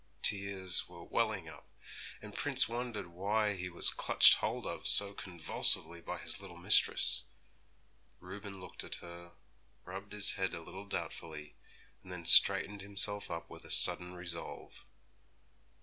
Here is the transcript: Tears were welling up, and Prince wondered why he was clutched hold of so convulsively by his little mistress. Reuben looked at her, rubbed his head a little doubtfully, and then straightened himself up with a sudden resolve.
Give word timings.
Tears 0.23 0.89
were 0.89 1.03
welling 1.03 1.47
up, 1.47 1.67
and 2.23 2.33
Prince 2.33 2.67
wondered 2.67 3.05
why 3.05 3.53
he 3.53 3.69
was 3.69 3.91
clutched 3.91 4.37
hold 4.37 4.65
of 4.65 4.87
so 4.87 5.13
convulsively 5.13 6.01
by 6.01 6.17
his 6.17 6.41
little 6.41 6.57
mistress. 6.57 7.25
Reuben 8.19 8.59
looked 8.59 8.83
at 8.83 8.95
her, 8.95 9.33
rubbed 9.85 10.13
his 10.13 10.31
head 10.31 10.55
a 10.55 10.63
little 10.63 10.87
doubtfully, 10.87 11.55
and 12.01 12.11
then 12.11 12.25
straightened 12.25 12.81
himself 12.81 13.29
up 13.29 13.47
with 13.47 13.63
a 13.63 13.69
sudden 13.69 14.15
resolve. 14.15 14.87